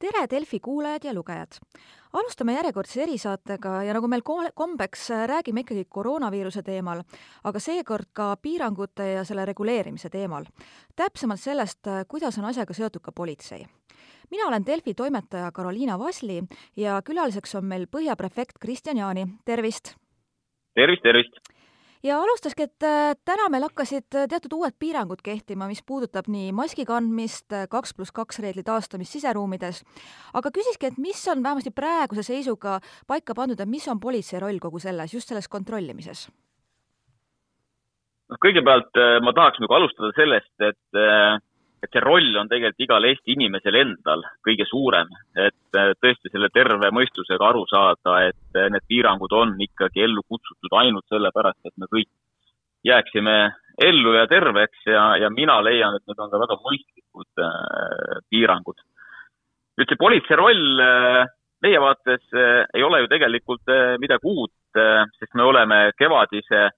[0.00, 1.58] tere, Delfi kuulajad ja lugejad!
[2.12, 4.22] alustame järjekordse erisaatega ja nagu meil
[4.54, 7.02] kombeks, räägime ikkagi koroonaviiruse teemal,
[7.44, 10.44] aga seekord ka piirangute ja selle reguleerimise teemal.
[10.96, 13.66] täpsemalt sellest, kuidas on asjaga seotud ka politsei.
[14.30, 16.42] mina olen Delfi toimetaja Karoliina Vasli
[16.76, 19.94] ja külaliseks on meil Põhja prefekt Kristjan Jaani, tervist!
[20.74, 21.59] tervist, tervist!
[22.02, 26.50] Ja alustaski, et äh, täna meil hakkasid äh, teatud uued piirangud kehtima, mis puudutab nii
[26.56, 29.82] maski kandmist, äh, kaks pluss kaks reegli taastamist siseruumides,
[30.34, 32.78] aga küsiski, et mis on vähemasti praeguse seisuga
[33.10, 36.28] paika pandud ja mis on politsei roll kogu selles, just selles kontrollimises?
[38.30, 38.94] noh, kõigepealt
[39.26, 41.00] ma tahaks nagu alustada sellest, et
[41.82, 46.50] et see roll on tegelikult igal Eesti inimesel endal kõige suurem, et äh, tõesti selle
[46.52, 51.76] terve mõistusega aru saada, et äh, need piirangud on ikkagi ellu kutsutud ainult sellepärast, et
[51.80, 52.10] me kõik
[52.84, 53.36] jääksime
[53.80, 58.80] ellu ja terveks ja, ja mina leian, et need on ka väga mõistlikud äh, piirangud.
[59.80, 61.24] nüüd see politsei roll äh,
[61.64, 66.68] meie vaates äh, ei ole ju tegelikult äh, midagi uut, sest me oleme kevadise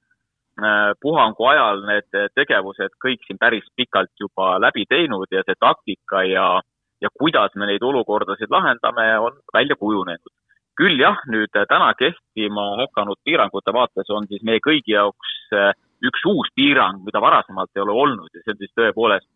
[1.01, 6.61] puhangu ajal need tegevused kõik siin päris pikalt juba läbi teinud ja see taktika ja,
[7.01, 10.33] ja kuidas me neid olukordasid lahendame, on välja kujunenud.
[10.77, 16.25] küll jah, nüüd täna kehtima hakanud piirangute vaates on siis meie kõigi jaoks äh, üks
[16.27, 19.29] uus piirang, mida varasemalt ei ole olnud ja see on siis tõepoolest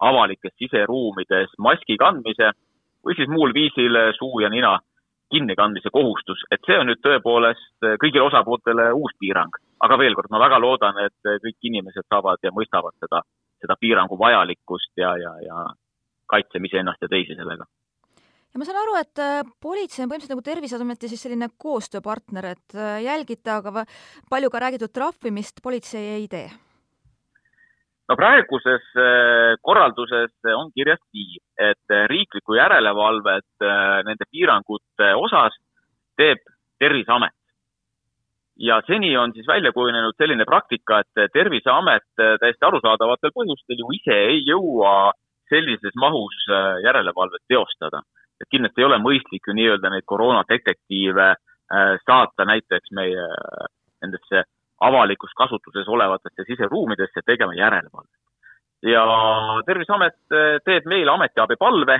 [0.00, 2.50] avalikes siseruumides maski kandmise
[3.04, 4.78] või siis muul viisil suu ja nina
[5.34, 9.54] kinnikandmise kohustus, et see on nüüd tõepoolest kõigile osapooltele uus piirang.
[9.84, 13.20] Aga veel kord, ma väga loodan, et kõik inimesed saavad ja mõistavad seda,
[13.60, 15.64] seda piirangu vajalikkust ja, ja, ja
[16.30, 17.66] kaitseme iseennast ja teisi sellega.
[18.54, 22.76] Ja ma saan aru, et äh, politsei on põhimõtteliselt nagu Terviseameti siis selline koostööpartner, et
[23.02, 23.82] jälgite, aga
[24.30, 26.46] palju ka räägitud trahvimist politsei ei tee?
[28.04, 28.84] no praeguses
[29.64, 33.66] korralduses on kirjas nii, et riiklikku järelevalvet
[34.06, 35.54] nende piirangute osas
[36.18, 36.42] teeb
[36.78, 37.34] Terviseamet
[38.56, 43.92] ja seni on siis välja kujunenud selline praktika, et Terviseamet äh, täiesti arusaadavatel põhjustel ju
[43.98, 45.12] ise ei jõua
[45.50, 46.46] sellises mahus
[46.82, 48.02] järelevalvet teostada.
[48.40, 51.26] et kindlasti ei ole mõistlik ju nii-öelda neid koroonadetektiive
[52.06, 53.26] saata näiteks meie
[54.02, 54.42] nendesse
[54.80, 58.13] avalikus kasutuses olevatesse siseruumidesse tegema järelevalvet.
[58.84, 59.04] Ja
[59.66, 60.16] Terviseamet
[60.64, 61.98] teeb meile ametiabipalve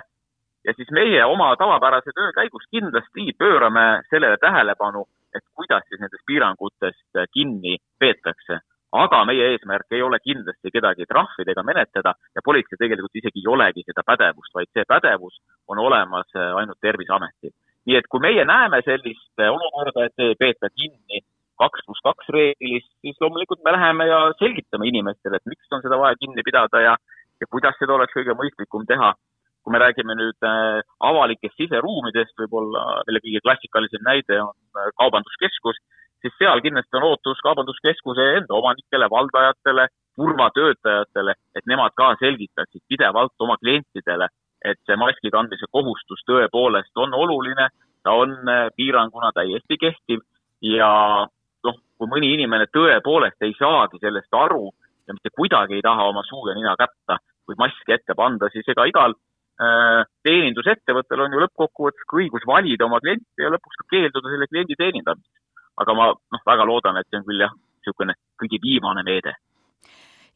[0.64, 6.24] ja siis meie oma tavapärase töö käigus kindlasti pöörame sellele tähelepanu et kuidas siis nendest
[6.26, 8.60] piirangutest kinni peetakse.
[8.94, 13.48] aga meie eesmärk ei ole kindlasti kedagi trahvida ega menetleda ja politsei tegelikult isegi ei
[13.50, 16.30] olegi seda pädevust, vaid see pädevus on olemas
[16.60, 17.50] ainult Terviseametil.
[17.86, 21.24] nii et kui meie näeme sellist olukorda, et ei peeta kinni
[21.60, 25.98] kaks pluss kaks reeglist, siis loomulikult me läheme ja selgitame inimestele, et miks on seda
[26.00, 26.96] vaja kinni pidada ja,
[27.40, 29.14] ja kuidas seda oleks kõige mõistlikum teha.
[29.64, 35.78] Kui me räägime nüüd äh, avalikest siseruumidest, võib-olla mille kõige klassikalisem näide on äh, kaubanduskeskus,
[36.20, 39.86] siis seal kindlasti on ootus kaubanduskeskuse enda omanikele, valdajatele,
[40.20, 44.28] turvatöötajatele, et nemad ka selgitaksid pidevalt oma klientidele,
[44.64, 47.70] et see maski kandmise kohustus tõepoolest on oluline,
[48.04, 50.20] ta on äh, piiranguna täiesti kehtiv
[50.64, 50.92] ja
[51.64, 54.66] noh, kui mõni inimene tõepoolest ei saagi sellest aru
[55.08, 58.68] ja mitte kuidagi ei taha oma suu ja nina kätta või maski ette panda, siis
[58.72, 59.16] ega igal
[59.54, 64.48] Äh, teenindusettevõttel on ju lõppkokkuvõttes ka õigus valida oma klienti ja lõpuks ka keelduda selle
[64.50, 65.42] kliendi teenindamisest.
[65.78, 69.36] aga ma noh, väga loodan, et see on küll jah, niisugune kõige viimane meede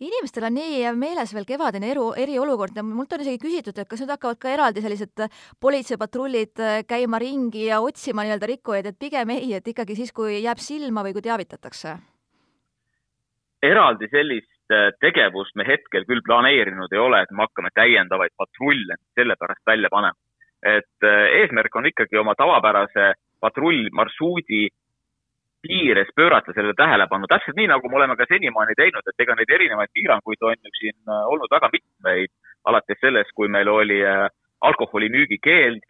[0.00, 4.02] inimestel on nii meeles veel kevadine eru, eriolukord ja mult on isegi küsitud, et kas
[4.02, 5.24] nüüd hakkavad ka eraldi sellised
[5.60, 10.38] politseipatrullid äh, käima ringi ja otsima nii-öelda rikkujaid, et pigem ei, et ikkagi siis, kui
[10.42, 11.98] jääb silma või kui teavitatakse?
[13.58, 18.98] eraldi sellist Äh, tegevust me hetkel küll planeerinud ei ole, et me hakkame täiendavaid patrulle
[19.16, 20.18] sellepärast välja panema.
[20.62, 24.68] et äh, eesmärk on ikkagi oma tavapärase patrullmarsruudi
[25.62, 29.54] piires pöörata sellele tähelepanu, täpselt nii, nagu me oleme ka senimaani teinud, et ega neid
[29.56, 32.34] erinevaid piiranguid on ju siin äh, olnud väga mitmeid,
[32.64, 34.02] alates sellest, kui meil oli
[34.60, 35.84] alkoholimüügi keeld,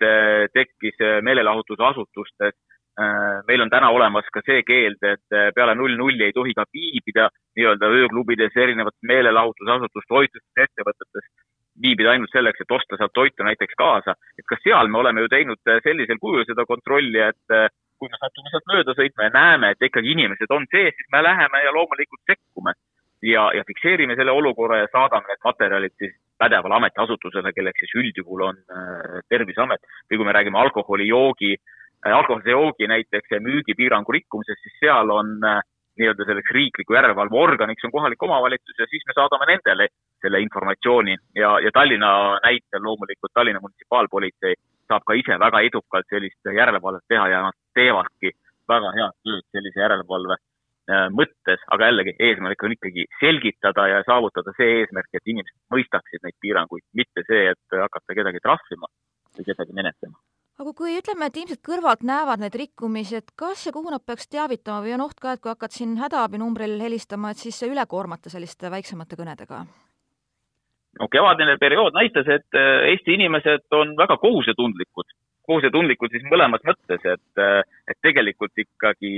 [0.53, 2.55] tekkis meelelahutusasutustes.
[2.99, 6.51] Äh, meil on täna olemas ka see keeld, et äh, peale null nulli ei tohi
[6.57, 11.29] ka viibida nii-öelda ööklubides, erinevates meelelahutusasutustes, toitlustus ettevõtetes,
[11.79, 14.17] viibida ainult selleks, et osta sealt toitu näiteks kaasa.
[14.39, 17.55] et ka seal me oleme ju teinud äh, sellisel kujul seda kontrolli, et
[17.99, 21.23] kui me satume sealt mööda sõitma ja näeme, et ikkagi inimesed on sees, siis me
[21.27, 22.75] läheme ja loomulikult sekkume.
[23.27, 28.45] Ja, ja fikseerime selle olukorra ja saadame need materjalid siis pädevale ametiasutusele, kelleks siis üldjuhul
[28.47, 29.83] on äh, Terviseamet.
[30.07, 35.35] Või kui me räägime alkoholi, joogi äh, alkoholise joogi näiteks müügipiirangu rikkumisest, siis seal on
[35.43, 35.59] äh,
[35.99, 39.89] nii-öelda selleks riikliku järelevalveorganiks on kohalik omavalitsus ja siis me saadame nendele
[40.23, 41.17] selle informatsiooni.
[41.35, 42.11] Ja, ja Tallinna
[42.45, 44.55] näitel loomulikult Tallinna munitsipaalpolitsei
[44.89, 48.33] saab ka ise väga edukalt sellist järelevalvet teha ja nad teevadki
[48.69, 54.55] väga head tööd sellise järelevalve äh, mõttes, aga jällegi, eesmärk on ikkagi selgitada ja saavutada
[54.57, 58.91] see eesmärk, et inimesed mõistaksid neid piiranguid, mitte see, et hakata kedagi trahvima
[59.37, 60.19] või kedagi menetlema
[60.59, 64.27] aga kui ütleme, et inimesed kõrvalt näevad neid rikkumisi, et kas ja kuhu nad peaks
[64.27, 68.33] teavitama või on oht ka, et kui hakkad siin hädaabinumbril helistama, et siis üle koormata
[68.33, 69.63] selliste väiksemate kõnedega?
[71.01, 75.13] No kevadine periood näitas, et äh, Eesti inimesed on väga kohusetundlikud,
[75.49, 79.13] kohusetundlikud siis mõlemas mõttes, et, äh, et tegelikult ikkagi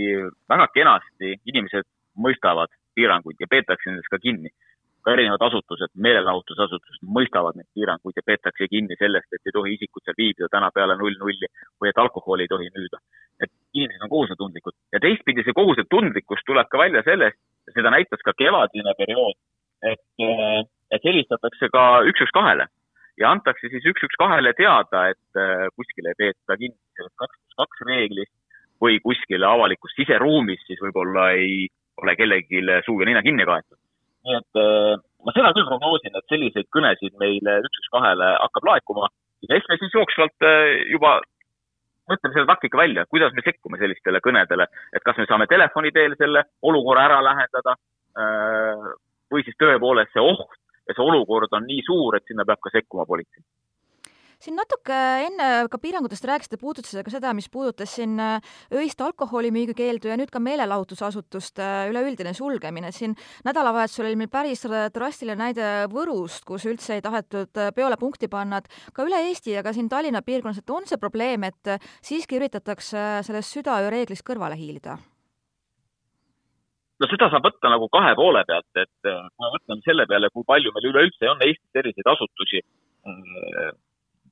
[0.51, 1.89] väga kenasti inimesed
[2.19, 4.53] mõistavad piiranguid ja peetakse nendest ka kinni.
[5.01, 10.05] Ka erinevad asutused, meelelahutusasutused mõistavad neid piiranguid ja peetakse kinni sellest, et ei tohi isikud
[10.05, 11.49] seal viibida täna peale null nulli
[11.81, 13.01] või et alkoholi ei tohi müüa.
[13.41, 14.75] et inimesed on kohusetundlikud.
[14.93, 17.39] Ja teistpidi see kohusetundlikkus tuleb ka välja sellest,
[17.73, 19.39] seda näitas ka kevadine periood,
[21.11, 22.71] helistatakse ka üks, üks kahele
[23.21, 25.41] ja antakse siis üks, üks kahele teada, et
[25.77, 28.33] kuskil ei peeta kinni sellest kaks pluss kaks reeglist
[28.81, 31.69] või kuskil avalikus siseruumis siis võib-olla ei
[32.01, 33.79] ole kellelgi suu ja nina kinni kaetud.
[34.25, 38.69] Nii et äh, ma seda küll prognoosin, et selliseid kõnesid meile üks, üks, kahele hakkab
[38.69, 39.11] laekuma
[39.49, 41.19] ja eks me siis jooksvalt äh, juba
[42.11, 44.67] mõtleme selle taktika välja, kuidas me sekkume sellistele kõnedele,
[44.97, 47.77] et kas me saame telefoni teel selle olukorra ära lahendada
[48.19, 48.91] äh,
[49.31, 50.60] või siis tõepoolest see oht
[50.91, 53.47] ja see olukord on nii suur, et sinna peab ka sekkuma politsei
[54.41, 54.97] siin natuke
[55.27, 60.17] enne ka piirangutest rääkisite, puudutasite ka seda, mis puudutas siin äh, öist alkoholimüügi keeldu ja
[60.17, 62.93] nüüd ka meelelahutusasutuste äh, üleüldine sulgemine.
[62.93, 64.65] siin nädalavahetusel oli meil päris
[64.95, 69.59] drastiline näide Võrust, kus üldse ei tahetud äh, peole punkti panna, et ka üle Eesti
[69.59, 74.25] ja ka siin Tallinna piirkonnas, et on see probleem, et siiski üritatakse sellest südaöö reeglist
[74.25, 74.97] kõrvale hiilida?
[77.01, 80.45] No seda saab võtta nagu kahe poole pealt, et kui me mõtleme selle peale, kui
[80.47, 82.61] palju meil üleüldse on Eestis selliseid asutusi,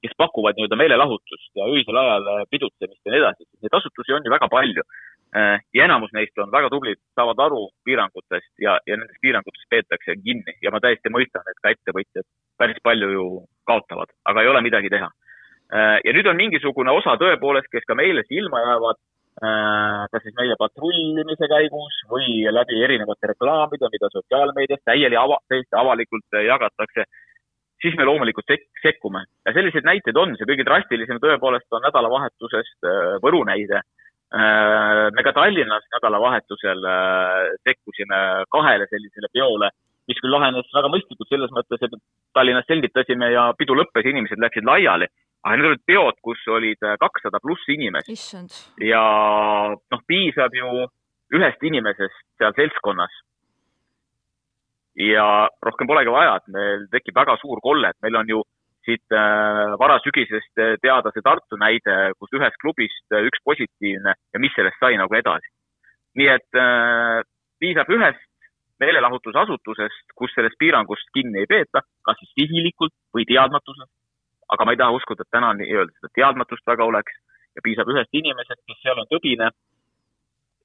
[0.02, 4.26] kes pakuvad nii-öelda meelelahutust ja öisel ajal äh, pidutsemist ja nii edasi, neid asutusi on
[4.26, 4.84] ju väga palju.
[5.36, 10.16] Äh, ja enamus neist on väga tublid, saavad aru piirangutest ja, ja nendest piirangutest peetakse
[10.24, 12.26] kinni ja ma täiesti mõistan, et ka ettevõtjad
[12.58, 13.26] päris palju ju
[13.68, 15.10] kaotavad, aga ei ole midagi teha.
[15.74, 19.02] Äh, ja nüüd on mingisugune osa tõepoolest, kes ka meile silma jäävad,
[19.38, 26.38] kas siis meie patrullimise käigus või läbi erinevate reklaamide, mida sotsiaalmeedias täieli ava-, täiesti avalikult
[26.42, 27.04] jagatakse
[27.82, 29.24] siis me loomulikult sek-, sekkume.
[29.46, 33.82] ja selliseid näiteid on, see kõige drastilisem tõepoolest on nädalavahetusest äh, Võru näide.
[34.34, 38.18] Äh, me ka Tallinnas nädalavahetusel äh, sekkusime
[38.54, 39.70] kahele sellisele peole,
[40.08, 41.96] mis küll lahenes väga mõistlikult selles mõttes, et
[42.36, 45.08] Tallinnas selgitasime ja pidu lõppes, inimesed läksid laiali.
[45.44, 48.10] Aga need olid peod, kus olid kakssada pluss inimest.
[48.82, 49.02] ja
[49.78, 50.86] noh, piisab ju
[51.38, 53.14] ühest inimesest seal seltskonnas
[54.98, 58.42] ja rohkem polegi vaja, et meil tekib väga suur kolle, et meil on ju
[58.88, 64.40] siit äh, varasügisest äh, teada see Tartu näide, kus ühest klubist äh, üks positiivne ja
[64.42, 65.50] mis sellest sai nagu edasi.
[66.18, 67.20] nii et äh,
[67.60, 68.24] piisab ühest
[68.82, 73.90] meelelahutusasutusest, kus sellest piirangust kinni ei peeta, kas siis sihilikult või teadmatusest.
[74.54, 77.16] Aga ma ei taha uskuda, et täna nii-öelda seda teadmatust väga oleks
[77.56, 79.50] ja piisab ühest inimesest, kes seal on tõbine,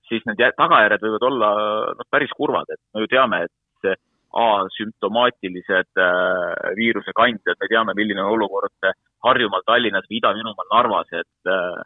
[0.10, 1.52] siis need tagajärjed võivad olla
[2.00, 4.00] noh, päris kurvad, et me ju teame, et
[4.34, 8.88] asümptomaatilised äh, viirusekandjad, me teame, milline on olukord
[9.24, 11.84] Harjumaal, Tallinnas või Ida-Virumaal, Narvas, et äh,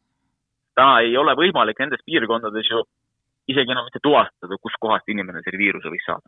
[0.79, 2.85] täna ei ole võimalik nendes piirkondades ju
[3.51, 6.23] isegi enam mitte tuvastada, kuskohast inimene selle viiruse võis saada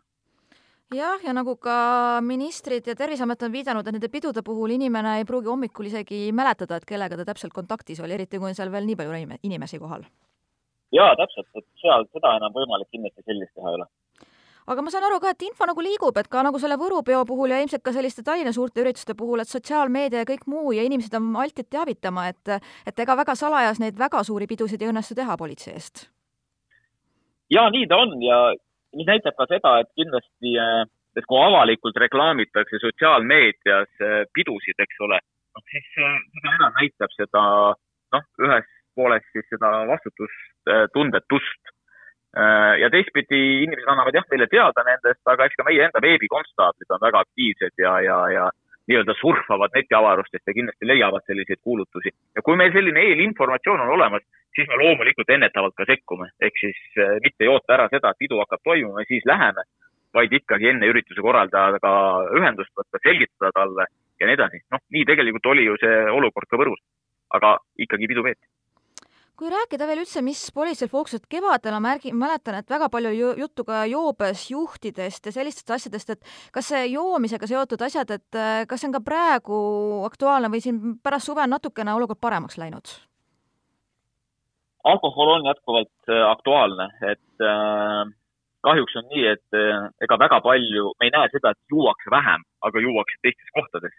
[0.94, 5.28] jah, ja nagu ka ministrid ja Terviseamet on viidanud, et nende pidude puhul inimene ei
[5.28, 8.88] pruugi hommikul isegi mäletada, et kellega ta täpselt kontaktis oli, eriti kui on seal veel
[8.88, 10.04] nii palju inimesi kohal.
[10.92, 13.86] jaa, täpselt, et seal seda enam võimalik kindlasti sellist teha ei ole
[14.70, 17.24] aga ma saan aru ka, et info nagu liigub, et ka nagu selle Võru peo
[17.26, 20.84] puhul ja ilmselt ka selliste Tallinna suurte ürituste puhul, et sotsiaalmeedia ja kõik muu ja
[20.86, 22.56] inimesed on altid teavitama, et
[22.86, 26.08] et ega väga salajas neid väga suuri pidusid ei õnnestu teha politsei eest.
[27.50, 28.40] ja nii ta on ja
[28.96, 30.84] mis näitab ka seda, et kindlasti, eh,
[31.18, 35.20] et kui avalikult reklaamitakse sotsiaalmeedias eh, pidusid, eks ole,
[35.56, 37.44] noh siis eh, seda enam näitab seda
[38.14, 41.76] noh, ühest poolest siis seda vastutustundetust
[42.30, 46.92] Äh, ja teistpidi inimesed annavad jah meile teada nendest, aga eks ka meie enda veebikonstaablid
[46.94, 48.44] on väga aktiivsed ja, ja, ja
[48.90, 52.12] nii-öelda surfavad netiavarustest ja kindlasti leiavad selliseid kuulutusi.
[52.36, 54.22] ja kui meil selline eelinformatsioon on olemas,
[54.54, 58.22] siis me loomulikult ennetavalt ka sekkume, ehk siis äh, mitte ei oota ära seda, et
[58.22, 59.66] pidu hakkab toimuma ja siis läheme,
[60.14, 61.92] vaid ikkagi enne ürituse korraldajaga
[62.38, 63.86] ühendust võtta, selgitada talle
[64.20, 64.64] ja nii edasi.
[64.74, 66.82] noh, nii tegelikult oli ju see olukord ka Võrus,
[67.38, 68.46] aga ikkagi pidu peeti
[69.40, 73.30] kui rääkida veel üldse, mis politseil fookuses, kevadel ma märgin, mäletan, et väga palju ju,
[73.40, 78.66] juttu ka joobes juhtidest ja sellistest asjadest, et kas see joomisega seotud asjad, et äh,
[78.68, 79.60] kas see on ka praegu
[80.10, 82.92] aktuaalne või siin pärast suve on natukene olukord paremaks läinud?
[84.84, 88.12] alkohol on jätkuvalt äh, aktuaalne, et äh,
[88.64, 89.60] kahjuks on nii, et
[90.04, 93.96] ega väga palju, me ei näe seda, et juuakse vähem, aga juuakse teistes kohtades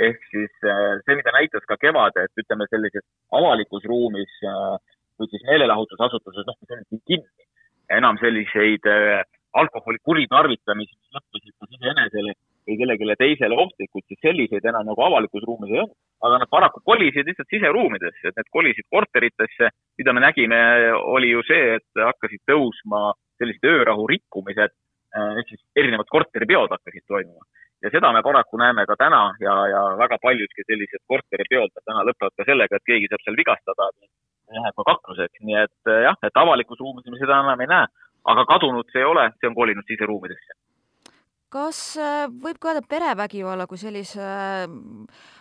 [0.00, 5.30] ehk siis äh, see, mida näitas ka kevade, et ütleme, sellises avalikus ruumis äh, või
[5.30, 7.48] siis meelelahutusasutuses, noh, see on kinni.
[7.92, 9.22] enam selliseid äh,
[9.60, 12.32] alkoholi kuritarvitamisi, mis lõppesid kas iseenesele
[12.64, 15.96] või kellelegi teisele ohtlikud, siis selliseid enam nagu avalikus ruumis ei olnud.
[16.24, 19.68] aga nad paraku kolisid lihtsalt siseruumidesse, et need kolisid korteritesse.
[19.98, 20.58] mida me nägime,
[21.16, 24.72] oli ju see, et hakkasid tõusma sellised öörahu rikkumised
[25.14, 27.44] ehk siis erinevad korteripeod hakkasid toimuma
[27.82, 32.36] ja seda me paraku näeme ka täna ja, ja väga paljudki sellised korteripeod täna lõpevad
[32.36, 33.90] ka sellega, et keegi saab seal vigastada
[34.52, 37.88] jääb ka kakluseks, nii et eh, jah, et avalikus ruumis me seda enam ei näe,
[38.32, 40.58] aga kadunud see ei ole, see on kolinud siseruumidesse.
[41.54, 44.68] kas eh, võib ka öelda perevägivalla kui sellise eh,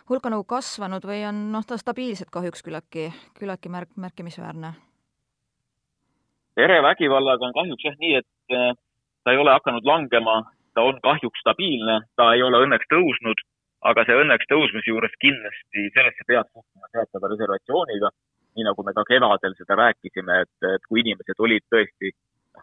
[0.09, 3.09] hulka nagu kasvanud või on noh, ta stabiilselt kahjuks küllaltki,
[3.39, 4.73] küllaltki märk-, märkimisväärne?
[6.55, 8.75] perevägivallaga on kahjuks jah nii, et
[9.23, 13.41] ta ei ole hakanud langema ta on kahjuks stabiilne, ta ei ole õnneks tõusnud,
[13.89, 18.11] aga see õnneks tõusmise juures kindlasti sellesse peab suhtuma teatava reservatsiooniga,
[18.55, 22.13] nii nagu me ka kevadel seda rääkisime, et, et kui inimesed olid tõesti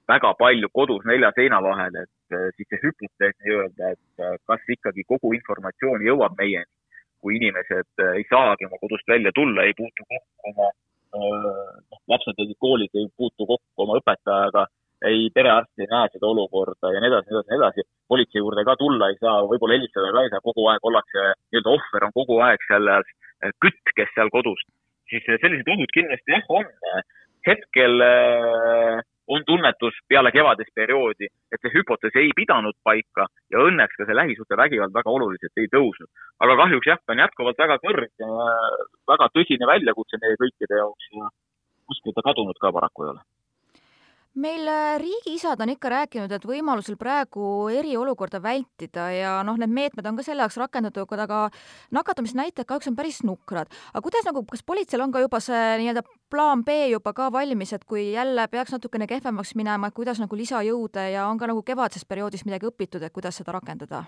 [0.09, 5.33] väga palju kodus nelja seina vahel, et siis see hüpotees nii-öelda, et kas ikkagi kogu
[5.39, 6.71] informatsioon jõuab meieni,
[7.21, 10.71] kui inimesed ei saagi oma kodust välja tulla, ei puutu kokku oma
[11.13, 14.67] noh, lapsed käisid koolis, ei puutu kokku oma õpetajaga
[15.09, 17.87] ei perearst ei näe seda olukorda ja nii edasi, nii edasi, nii edasi.
[18.09, 21.75] politsei juurde ka tulla ei saa, võib-olla helistada ka ei saa, kogu aeg ollakse, nii-öelda
[21.77, 22.91] ohver on kogu aeg seal
[23.65, 24.61] kütt, kes seal kodus.
[25.11, 26.69] siis sellised ohud kindlasti jah, on.
[27.47, 33.97] hetkel äh, on tunnetus peale kevadist perioodi, et see hüpotees ei pidanud paika ja õnneks
[33.97, 36.11] ka see lähisuhtevägivald väga oluliselt ei tõusnud.
[36.45, 38.31] aga kahjuks jah, ta on jätkuvalt väga kõrge,
[39.15, 41.31] väga tõsine väljakutse meie kõikide jaoks ja
[41.91, 43.23] kuskil ta kadunud ka paraku ei ole
[44.35, 50.07] meil äh, riigiisad on ikka rääkinud, et võimalusel praegu eriolukorda vältida ja noh, need meetmed
[50.07, 51.43] on ka selle jaoks rakendatud, aga
[51.97, 53.73] nakatumisnäitajad kahjuks on päris nukrad.
[53.93, 57.73] aga kuidas nagu, kas politseil on ka juba see nii-öelda plaan B juba ka valmis,
[57.73, 61.63] et kui jälle peaks natukene kehvemaks minema, et kuidas nagu lisajõude ja on ka nagu
[61.63, 64.05] kevadisest perioodist midagi õpitud, et kuidas seda rakendada?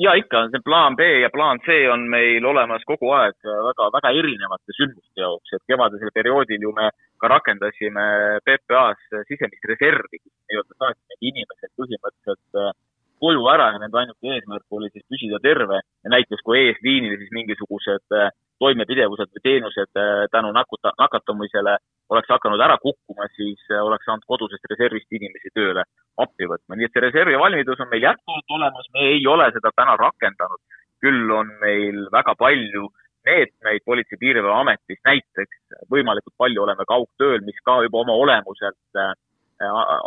[0.00, 4.12] Ja ikka, see plaan B ja plaan C on meil olemas kogu aeg väga, väga
[4.16, 6.88] erinevate sündmuste jaoks, et kevadisel perioodil ju me
[7.20, 8.04] ka rakendasime
[8.46, 12.72] PPA-s sisemist reservi, nii-öelda saatsime inimesed põhimõtteliselt äh,
[13.20, 15.82] koju ära ja nende ainuke eesmärk oli siis püsida terve.
[16.04, 21.76] Ja näiteks kui eesliinil siis mingisugused äh, toimepidevused või teenused äh, tänu nakuta, nakatumisele
[22.10, 25.84] oleks hakanud ära kukkuma, siis oleks saanud kodusest reservist inimesi tööle
[26.20, 29.72] appi võtma, nii et see reservi valmidus on meil jätkuvalt olemas, me ei ole seda
[29.76, 30.60] täna rakendanud.
[31.00, 32.90] küll on meil väga palju
[33.24, 35.56] meetmeid Politsei- ja Piirivalveametis, näiteks
[35.92, 39.12] võimalikult palju oleme kaugtööl, mis ka juba oma olemuselt äh,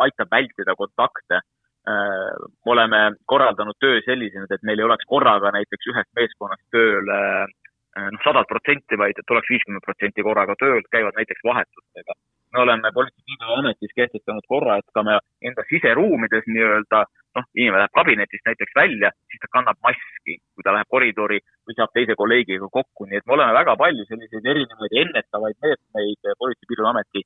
[0.05, 1.41] aitab vältida kontakte.
[1.89, 7.47] Äh, oleme korraldanud töö sellisena, et meil ei oleks korraga näiteks ühest meeskonnast tööl äh,
[7.95, 12.17] noh, sada protsenti, vaid et oleks viiskümmend protsenti korraga tööl, käivad näiteks vahetustega
[12.53, 16.99] me oleme Politsei- ja Piirivalveametis kehtestanud korra, et ka me enda siseruumides nii-öelda
[17.35, 21.77] noh, inimene läheb kabinetist näiteks välja, siis ta kannab maski, kui ta läheb koridori või
[21.77, 26.65] saab teise kolleegiga kokku, nii et me oleme väga palju selliseid erinevaid ennetavaid meetmeid Politsei-
[26.65, 27.25] ja Piirivalveameti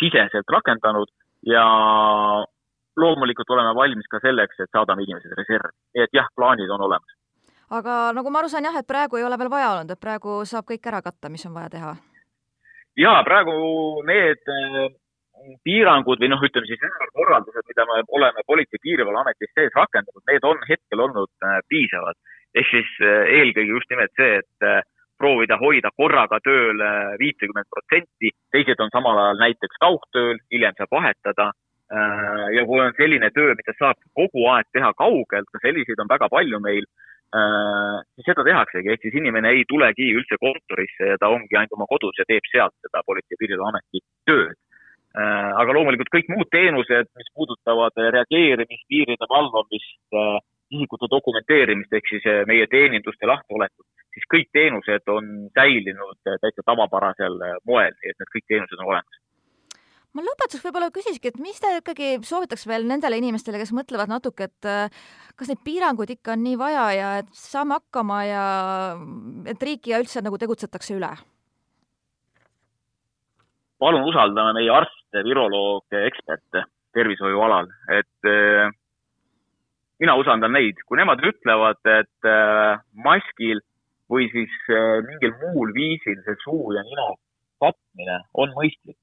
[0.00, 1.10] siseselt rakendanud
[1.54, 1.64] ja
[2.96, 5.76] loomulikult oleme valmis ka selleks, et saadame inimesed reservi.
[5.94, 7.14] nii et jah, plaanid on olemas.
[7.72, 10.42] Aga nagu ma aru saan jah, et praegu ei ole veel vaja olnud, et praegu
[10.44, 11.94] saab kõik ära katta, mis on vaja teha
[12.96, 13.54] ja praegu
[14.08, 14.90] need äh,
[15.64, 20.46] piirangud või noh, ütleme siis ümberkorraldused, mida me oleme Politsei- ja Piirivalveametis sees rakendanud, need
[20.46, 22.18] on hetkel olnud äh, piisavad.
[22.54, 24.86] ehk siis äh, eelkõige just nimelt see, et
[25.22, 26.80] proovida hoida korraga tööl
[27.20, 31.52] viitekümmet protsenti, teised on samal ajal näiteks kaugtööl, hiljem saab vahetada.
[32.56, 36.28] ja kui on selline töö, mida saab kogu aeg teha kaugelt, ka selliseid on väga
[36.32, 36.86] palju meil
[37.32, 41.88] siis seda tehaksegi, ehk siis inimene ei tulegi üldse kontorisse ja ta ongi ainult oma
[41.88, 44.58] kodus ja teeb sealt seda Politsei- ja Piirivalveameti tööd.
[45.12, 50.38] Äh, aga loomulikult kõik muud teenused, mis puudutavad reageerimist, piiride valvamist, äh,
[50.72, 57.36] isikute dokumenteerimist ehk siis meie teeninduste lahtiolekut, siis kõik teenused on säilinud täitsa tavapärasel
[57.68, 59.21] moel, nii et need kõik teenused on olemas
[60.16, 64.48] ma lõpetuseks võib-olla küsiski, et mis te ikkagi soovitaks veel nendele inimestele, kes mõtlevad natuke,
[64.50, 65.02] et äh,
[65.38, 68.44] kas neid piiranguid ikka on nii vaja ja et saame hakkama ja
[69.48, 71.12] et riiki ja üldse nagu tegutsetakse üle?
[73.82, 76.60] palun usaldame meie arste, virolooge, eksperte
[76.94, 78.68] tervishoiualal, et äh,
[79.98, 83.58] mina usaldan neid, kui nemad ütlevad, et äh, maskil
[84.12, 84.52] või siis
[85.08, 87.06] mingil muul viisil see suu ja nina
[87.64, 88.98] katmine on mõistlik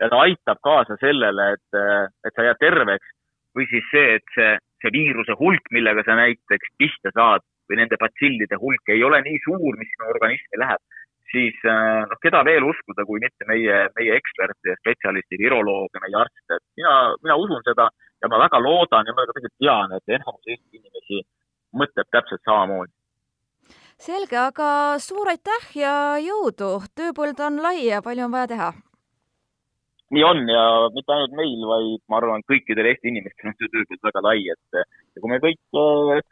[0.00, 1.78] ja ta aitab kaasa sellele, et,
[2.26, 3.14] et sa jääd terveks
[3.56, 4.50] või siis see, et see,
[4.82, 9.40] see viiruse hulk, millega sa näiteks pihta saad või nende batsillide hulk ei ole nii
[9.44, 10.82] suur, mis sinu organismi läheb,
[11.32, 16.56] siis noh, keda veel uskuda, kui mitte meie, meie eksperte ja spetsialiste, virolooge, meie arste,
[16.56, 17.90] et mina, mina usun seda
[18.22, 21.22] ja ma väga loodan ja ma tegelikult tean, et enamus Eesti inimesi
[21.76, 22.92] mõtleb täpselt samamoodi.
[23.98, 28.72] selge, aga suur aitäh ja jõudu, tööpõld on lai ja palju on vaja teha?
[30.14, 34.10] Nii on ja mitte ainult meil, vaid ma arvan, kõikidel Eesti inimestel on see tööpõld
[34.10, 36.22] väga lai, et ja kui me kõik äh,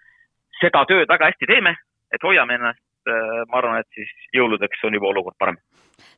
[0.62, 1.74] seda tööd väga hästi teeme,
[2.14, 5.58] et hoiame ennast Äh, ma arvan, et siis jõuludeks on juba olukord parem.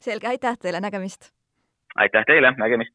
[0.00, 1.28] selge, aitäh teile, nägemist!
[2.04, 2.94] aitäh teile, nägemist!